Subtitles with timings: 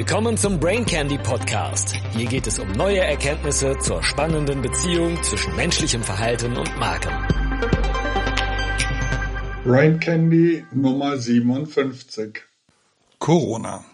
[0.00, 1.94] Willkommen zum Brain Candy Podcast.
[2.12, 7.12] Hier geht es um neue Erkenntnisse zur spannenden Beziehung zwischen menschlichem Verhalten und Marken.
[9.62, 12.40] Brain Candy Nummer 57.
[13.18, 13.84] Corona.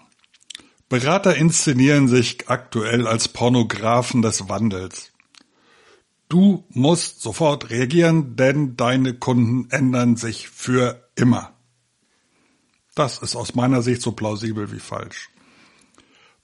[0.88, 5.12] Berater inszenieren sich aktuell als Pornografen des Wandels.
[6.28, 11.56] Du musst sofort reagieren, denn deine Kunden ändern sich für immer.
[12.94, 15.30] Das ist aus meiner Sicht so plausibel wie falsch.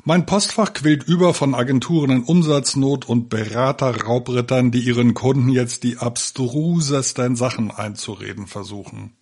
[0.05, 5.98] Mein Postfach quillt über von Agenturen in Umsatznot und Berater-Raubrittern, die ihren Kunden jetzt die
[5.98, 9.12] abstrusesten Sachen einzureden versuchen.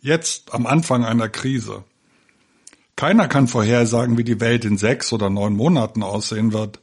[0.00, 1.82] Jetzt am Anfang einer Krise.
[2.94, 6.80] Keiner kann vorhersagen, wie die Welt in sechs oder neun Monaten aussehen wird.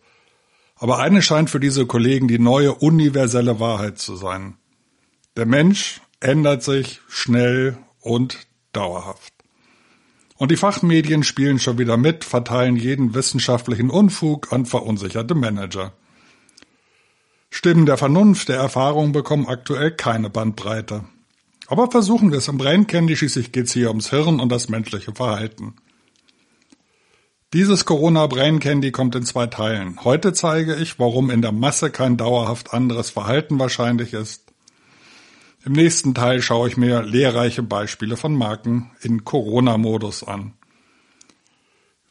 [0.75, 4.57] Aber eine scheint für diese Kollegen die neue universelle Wahrheit zu sein.
[5.37, 9.34] Der Mensch ändert sich schnell und dauerhaft.
[10.37, 15.93] Und die Fachmedien spielen schon wieder mit, verteilen jeden wissenschaftlichen Unfug an verunsicherte Manager.
[17.49, 21.05] Stimmen der Vernunft, der Erfahrung bekommen aktuell keine Bandbreite.
[21.67, 25.13] Aber versuchen wir es im Brain Candy, schließlich geht's hier ums Hirn und das menschliche
[25.13, 25.75] Verhalten.
[27.53, 30.03] Dieses Corona Brain Candy kommt in zwei Teilen.
[30.03, 34.51] Heute zeige ich, warum in der Masse kein dauerhaft anderes Verhalten wahrscheinlich ist.
[35.65, 40.53] Im nächsten Teil schaue ich mir lehrreiche Beispiele von Marken in Corona-Modus an.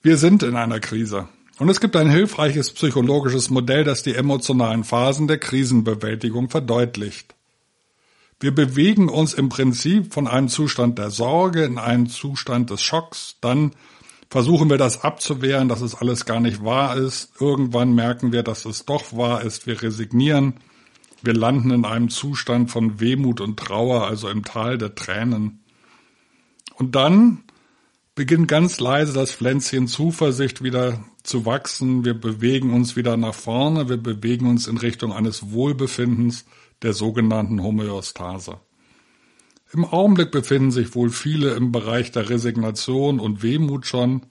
[0.02, 1.28] Wir sind in einer Krise.
[1.60, 7.36] Und es gibt ein hilfreiches psychologisches Modell, das die emotionalen Phasen der Krisenbewältigung verdeutlicht.
[8.40, 13.36] Wir bewegen uns im Prinzip von einem Zustand der Sorge in einen Zustand des Schocks,
[13.40, 13.70] dann
[14.30, 17.30] versuchen wir das abzuwehren, dass es alles gar nicht wahr ist.
[17.38, 19.68] Irgendwann merken wir, dass es doch wahr ist.
[19.68, 20.54] Wir resignieren
[21.24, 25.64] wir landen in einem Zustand von Wehmut und Trauer, also im Tal der Tränen.
[26.76, 27.44] Und dann
[28.14, 32.04] beginnt ganz leise das Pflänzchen Zuversicht wieder zu wachsen.
[32.04, 33.88] Wir bewegen uns wieder nach vorne.
[33.88, 36.44] Wir bewegen uns in Richtung eines Wohlbefindens
[36.82, 38.60] der sogenannten Homöostase.
[39.72, 44.26] Im Augenblick befinden sich wohl viele im Bereich der Resignation und Wehmut schon.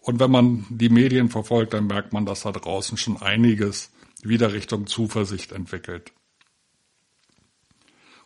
[0.00, 3.90] Und wenn man die Medien verfolgt, dann merkt man, dass da draußen schon einiges
[4.22, 6.12] wieder Richtung Zuversicht entwickelt.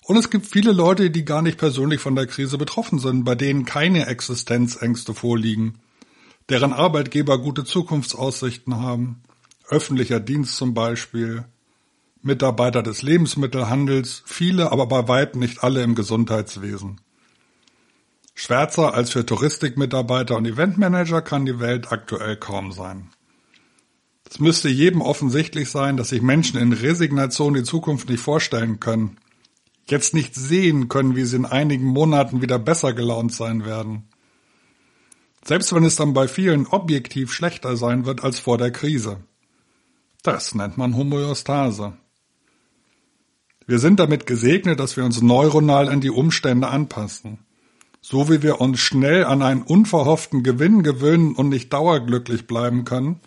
[0.06, 3.34] Und es gibt viele Leute, die gar nicht persönlich von der Krise betroffen sind, bei
[3.34, 5.80] denen keine Existenzängste vorliegen,
[6.48, 9.20] deren Arbeitgeber gute Zukunftsaussichten haben,
[9.68, 11.44] öffentlicher Dienst zum Beispiel,
[12.22, 17.00] Mitarbeiter des Lebensmittelhandels, viele, aber bei weitem nicht alle im Gesundheitswesen.
[18.32, 23.10] Schwärzer als für Touristikmitarbeiter und Eventmanager kann die Welt aktuell kaum sein.
[24.30, 29.16] Es müsste jedem offensichtlich sein, dass sich Menschen in Resignation die Zukunft nicht vorstellen können,
[29.88, 34.08] jetzt nicht sehen können, wie sie in einigen Monaten wieder besser gelaunt sein werden.
[35.44, 39.18] Selbst wenn es dann bei vielen objektiv schlechter sein wird als vor der Krise.
[40.22, 41.92] Das nennt man Homöostase.
[43.68, 47.38] Wir sind damit gesegnet, dass wir uns neuronal an die Umstände anpassen.
[48.00, 53.20] So wie wir uns schnell an einen unverhofften Gewinn gewöhnen und nicht dauerglücklich bleiben können,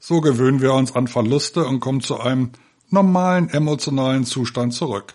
[0.00, 2.50] so gewöhnen wir uns an Verluste und kommen zu einem
[2.88, 5.14] normalen emotionalen Zustand zurück,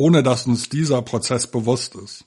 [0.00, 2.24] ohne dass uns dieser Prozess bewusst ist.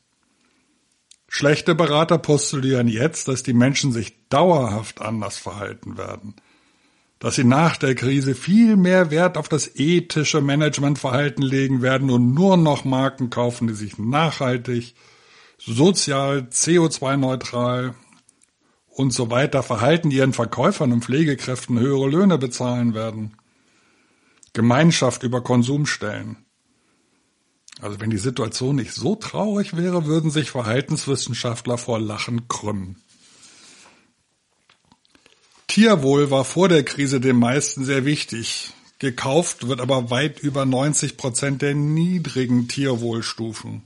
[1.27, 6.35] Schlechte Berater postulieren jetzt, dass die Menschen sich dauerhaft anders verhalten werden,
[7.17, 12.35] dass sie nach der Krise viel mehr Wert auf das ethische Managementverhalten legen werden und
[12.35, 14.93] nur noch Marken kaufen, die sich nachhaltig,
[15.57, 17.95] sozial, CO2-neutral
[18.85, 23.35] und so weiter verhalten, ihren Verkäufern und Pflegekräften höhere Löhne bezahlen werden.
[24.53, 26.42] Gemeinschaft über Konsum stellen.
[27.83, 32.95] Also wenn die Situation nicht so traurig wäre, würden sich Verhaltenswissenschaftler vor Lachen krümmen.
[35.67, 38.71] Tierwohl war vor der Krise den meisten sehr wichtig.
[38.99, 43.83] Gekauft wird aber weit über 90 Prozent der niedrigen Tierwohlstufen.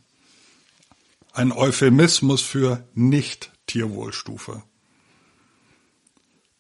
[1.34, 4.62] Ein Euphemismus für Nicht-Tierwohlstufe.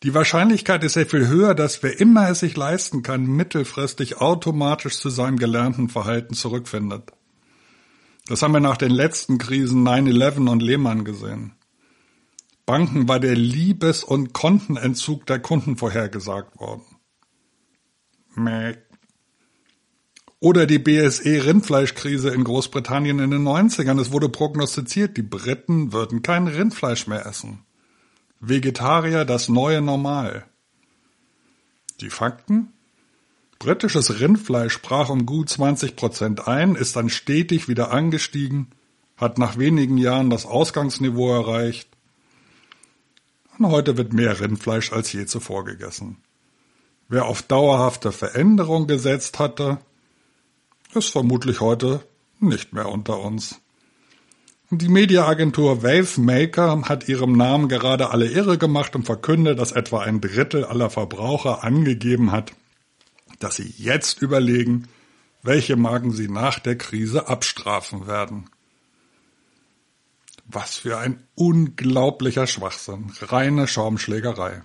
[0.01, 4.97] Die Wahrscheinlichkeit ist sehr viel höher, dass wer immer es sich leisten kann, mittelfristig automatisch
[4.97, 7.11] zu seinem gelernten Verhalten zurückfindet.
[8.27, 11.53] Das haben wir nach den letzten Krisen 9-11 und Lehman gesehen.
[12.65, 16.83] Banken war der Liebes- und Kontenentzug der Kunden vorhergesagt worden.
[18.35, 18.75] Mäh.
[20.39, 23.99] Oder die BSE-Rindfleischkrise in Großbritannien in den 90ern.
[23.99, 27.65] Es wurde prognostiziert, die Briten würden kein Rindfleisch mehr essen.
[28.39, 30.45] Vegetarier das neue Normal.
[32.01, 32.73] Die Fakten?
[33.59, 38.67] Britisches Rindfleisch brach um gut 20 Prozent ein, ist dann stetig wieder angestiegen,
[39.17, 41.89] hat nach wenigen Jahren das Ausgangsniveau erreicht.
[43.57, 46.17] Und heute wird mehr Rindfleisch als je zuvor gegessen.
[47.09, 49.79] Wer auf dauerhafte Veränderung gesetzt hatte,
[50.93, 52.03] ist vermutlich heute
[52.39, 53.59] nicht mehr unter uns.
[54.69, 60.19] Die Mediaagentur Wavemaker hat ihrem Namen gerade alle irre gemacht und verkündet, dass etwa ein
[60.19, 62.51] Drittel aller Verbraucher angegeben hat,
[63.39, 64.87] dass sie jetzt überlegen,
[65.43, 68.49] welche Marken sie nach der Krise abstrafen werden.
[70.45, 74.61] Was für ein unglaublicher Schwachsinn, reine Schaumschlägerei.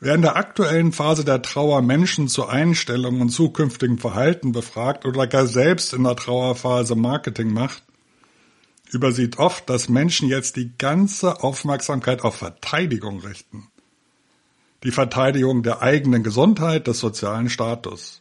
[0.00, 5.26] Wer in der aktuellen Phase der Trauer Menschen zu Einstellungen und zukünftigen Verhalten befragt oder
[5.26, 7.82] gar selbst in der Trauerphase Marketing macht,
[8.92, 13.68] übersieht oft, dass Menschen jetzt die ganze Aufmerksamkeit auf Verteidigung richten.
[14.84, 18.20] Die Verteidigung der eigenen Gesundheit, des sozialen Status.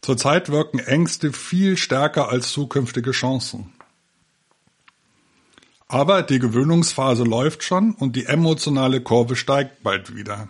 [0.00, 3.72] Zurzeit wirken Ängste viel stärker als zukünftige Chancen.
[5.86, 10.48] Aber die Gewöhnungsphase läuft schon und die emotionale Kurve steigt bald wieder.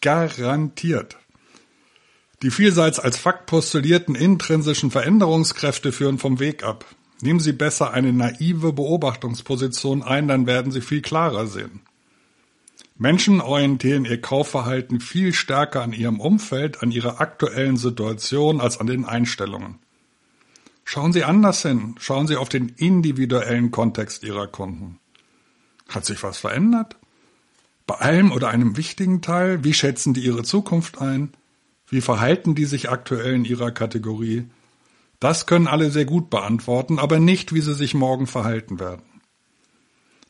[0.00, 1.16] Garantiert.
[2.42, 6.84] Die vielseits als Fakt postulierten intrinsischen Veränderungskräfte führen vom Weg ab.
[7.20, 11.80] Nehmen Sie besser eine naive Beobachtungsposition ein, dann werden Sie viel klarer sehen.
[12.96, 18.86] Menschen orientieren ihr Kaufverhalten viel stärker an ihrem Umfeld, an ihrer aktuellen Situation als an
[18.86, 19.78] den Einstellungen.
[20.84, 21.96] Schauen Sie anders hin.
[21.98, 24.98] Schauen Sie auf den individuellen Kontext Ihrer Kunden.
[25.88, 26.96] Hat sich was verändert?
[27.86, 29.64] Bei allem oder einem wichtigen Teil?
[29.64, 31.32] Wie schätzen die ihre Zukunft ein?
[31.88, 34.46] Wie verhalten die sich aktuell in ihrer Kategorie?
[35.20, 39.02] Das können alle sehr gut beantworten, aber nicht, wie sie sich morgen verhalten werden.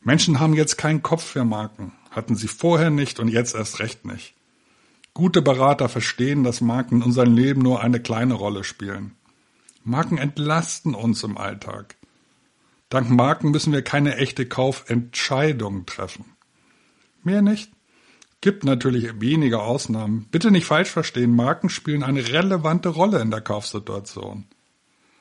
[0.01, 4.05] Menschen haben jetzt keinen Kopf für Marken, hatten sie vorher nicht und jetzt erst recht
[4.05, 4.35] nicht.
[5.15, 9.17] Gute Berater verstehen, dass Marken in unserem Leben nur eine kleine Rolle spielen.
[9.83, 11.97] Marken entlasten uns im Alltag.
[12.89, 16.25] Dank Marken müssen wir keine echte Kaufentscheidung treffen.
[17.23, 17.73] Mehr nicht?
[18.41, 20.29] Gibt natürlich wenige Ausnahmen.
[20.31, 24.45] Bitte nicht falsch verstehen, Marken spielen eine relevante Rolle in der Kaufsituation.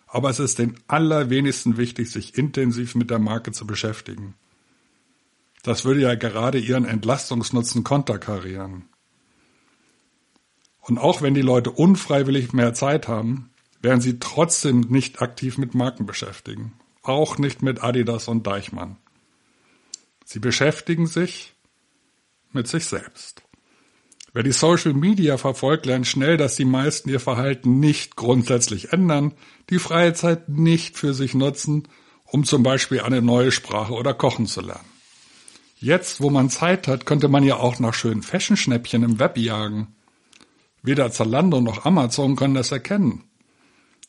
[0.05, 4.35] Aber es ist den allerwenigsten wichtig, sich intensiv mit der Marke zu beschäftigen.
[5.67, 8.87] Das würde ja gerade ihren Entlastungsnutzen konterkarieren.
[10.79, 13.49] Und auch wenn die Leute unfreiwillig mehr Zeit haben,
[13.81, 16.71] werden sie trotzdem nicht aktiv mit Marken beschäftigen.
[17.03, 18.95] Auch nicht mit Adidas und Deichmann.
[20.23, 21.53] Sie beschäftigen sich
[22.53, 23.43] mit sich selbst.
[24.31, 29.33] Wer die Social Media verfolgt, lernt schnell, dass die meisten ihr Verhalten nicht grundsätzlich ändern,
[29.69, 31.89] die freie Zeit nicht für sich nutzen,
[32.23, 34.96] um zum Beispiel eine neue Sprache oder Kochen zu lernen.
[35.79, 39.95] Jetzt, wo man Zeit hat, könnte man ja auch nach schönen Fashion-Schnäppchen im Web jagen.
[40.81, 43.25] Weder Zalando noch Amazon können das erkennen.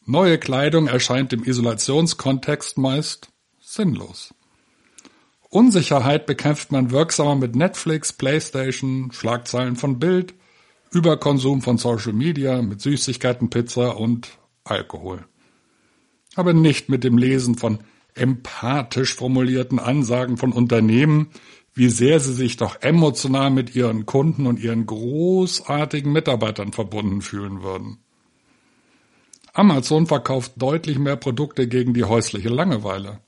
[0.06, 3.28] Neue Kleidung erscheint im Isolationskontext meist
[3.60, 4.32] sinnlos.
[5.50, 10.34] Unsicherheit bekämpft man wirksamer mit Netflix, Playstation, Schlagzeilen von Bild,
[10.90, 15.26] Überkonsum von Social Media, mit Süßigkeiten, Pizza und Alkohol.
[16.34, 17.80] Aber nicht mit dem Lesen von
[18.18, 21.30] empathisch formulierten Ansagen von Unternehmen,
[21.74, 27.62] wie sehr sie sich doch emotional mit ihren Kunden und ihren großartigen Mitarbeitern verbunden fühlen
[27.62, 27.98] würden.
[29.52, 33.20] Amazon verkauft deutlich mehr Produkte gegen die häusliche Langeweile.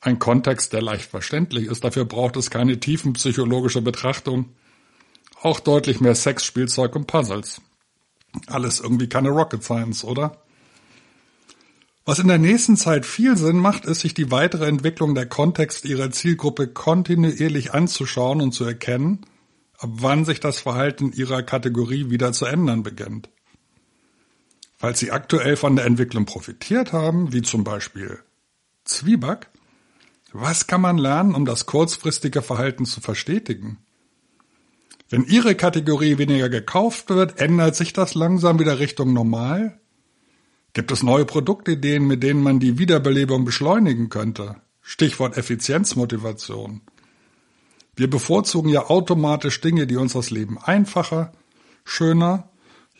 [0.00, 4.46] Ein Kontext, der leicht verständlich ist, dafür braucht es keine tiefenpsychologische Betrachtung.
[5.42, 7.60] Auch deutlich mehr Sexspielzeug und Puzzles.
[8.46, 10.42] Alles irgendwie keine Rocket Science, oder?
[12.04, 15.84] Was in der nächsten Zeit viel Sinn macht, ist, sich die weitere Entwicklung der Kontext
[15.84, 19.26] ihrer Zielgruppe kontinuierlich anzuschauen und zu erkennen,
[19.78, 23.28] ab wann sich das Verhalten ihrer Kategorie wieder zu ändern beginnt.
[24.76, 28.18] Falls Sie aktuell von der Entwicklung profitiert haben, wie zum Beispiel
[28.84, 29.50] Zwieback,
[30.32, 33.78] was kann man lernen, um das kurzfristige Verhalten zu verstetigen?
[35.10, 39.79] Wenn Ihre Kategorie weniger gekauft wird, ändert sich das langsam wieder Richtung normal?
[40.72, 44.56] Gibt es neue Produktideen, mit denen man die Wiederbelebung beschleunigen könnte?
[44.80, 46.82] Stichwort Effizienzmotivation.
[47.96, 51.32] Wir bevorzugen ja automatisch Dinge, die uns das Leben einfacher,
[51.84, 52.50] schöner,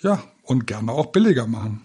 [0.01, 1.83] ja, und gerne auch billiger machen.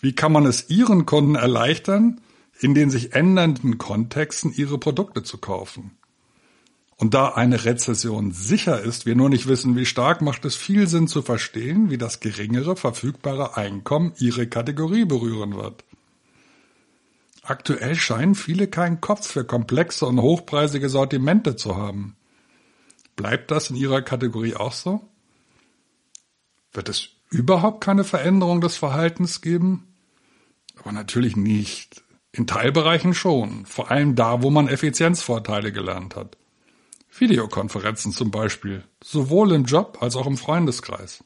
[0.00, 2.20] Wie kann man es Ihren Kunden erleichtern,
[2.60, 5.96] in den sich ändernden Kontexten ihre Produkte zu kaufen?
[7.02, 10.86] Und da eine Rezession sicher ist, wir nur nicht wissen, wie stark, macht es viel
[10.86, 15.82] Sinn zu verstehen, wie das geringere verfügbare Einkommen Ihre Kategorie berühren wird.
[17.42, 22.14] Aktuell scheinen viele keinen Kopf für komplexe und hochpreisige Sortimente zu haben.
[23.16, 25.00] Bleibt das in Ihrer Kategorie auch so?
[26.72, 29.92] Wird es überhaupt keine Veränderung des Verhaltens geben?
[30.78, 36.36] Aber natürlich nicht, In Teilbereichen schon, vor allem da, wo man Effizienzvorteile gelernt hat.
[37.18, 41.22] Videokonferenzen zum Beispiel, sowohl im Job als auch im Freundeskreis.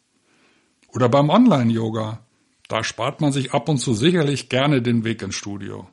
[0.88, 2.20] Oder beim Online-Yoga,
[2.68, 5.88] da spart man sich ab und zu sicherlich gerne den Weg ins Studio.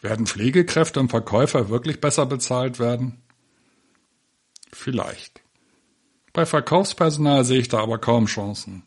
[0.00, 3.22] Werden Pflegekräfte und Verkäufer wirklich besser bezahlt werden?
[4.70, 5.40] Vielleicht.
[6.34, 8.82] Bei Verkaufspersonal sehe ich da aber kaum Chancen.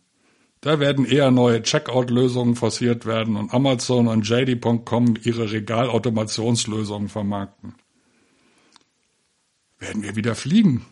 [0.62, 7.76] Da werden eher neue Checkout-Lösungen forciert werden und Amazon und JD.com ihre Regalautomationslösungen vermarkten.
[9.80, 10.86] Werden wir wieder fliegen?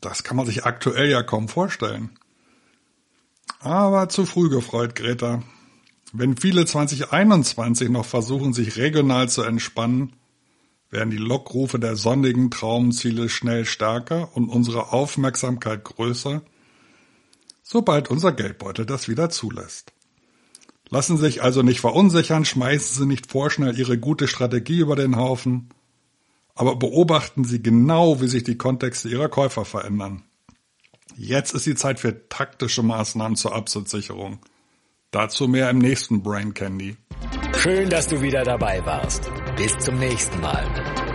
[0.00, 2.10] Das kann man sich aktuell ja kaum vorstellen.
[3.60, 5.42] Aber zu früh gefreut, Greta.
[6.12, 10.14] Wenn viele 2021 noch versuchen, sich regional zu entspannen,
[10.90, 16.42] werden die Lockrufe der sonnigen Traumziele schnell stärker und unsere Aufmerksamkeit größer,
[17.62, 19.92] sobald unser Geldbeutel das wieder zulässt.
[20.88, 25.14] Lassen Sie sich also nicht verunsichern, schmeißen Sie nicht vorschnell Ihre gute Strategie über den
[25.14, 25.68] Haufen,
[26.60, 30.24] aber beobachten Sie genau, wie sich die Kontexte Ihrer Käufer verändern.
[31.16, 34.40] Jetzt ist die Zeit für taktische Maßnahmen zur Absitzsicherung.
[35.10, 36.98] Dazu mehr im nächsten Brain Candy.
[37.56, 39.30] Schön, dass du wieder dabei warst.
[39.56, 41.09] Bis zum nächsten Mal.